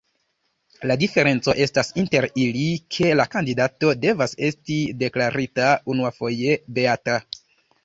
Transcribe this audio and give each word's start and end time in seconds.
La 0.91 0.93
diferenco 1.01 1.53
estas 1.65 1.91
inter 2.03 2.27
ili, 2.45 2.63
ke 2.97 3.11
la 3.19 3.27
kandidato 3.37 3.93
devas 4.07 4.35
esti 4.49 4.81
deklarita 5.05 5.71
unuafoje 5.97 6.59
beata. 6.81 7.23